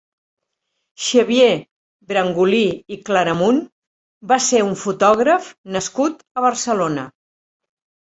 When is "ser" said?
4.49-4.65